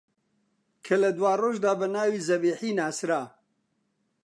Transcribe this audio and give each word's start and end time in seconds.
کە 0.85 0.95
لە 1.01 1.09
دواڕۆژدا 1.17 1.71
بە 1.79 1.87
ناوی 1.95 2.25
زەبیحی 2.27 2.71
ناسرا 2.79 3.21